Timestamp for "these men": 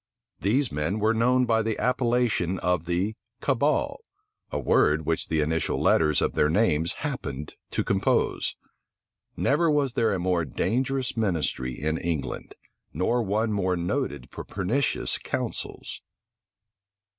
0.39-0.97